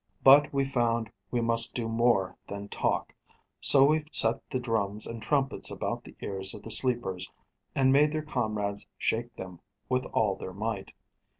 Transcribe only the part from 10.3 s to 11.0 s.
their might.